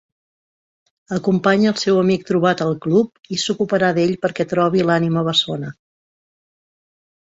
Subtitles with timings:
[1.17, 5.71] Acompanya el seu amic trobat al seu club, i s'ocuparà d'ell perquè trobi l'ànima bessona.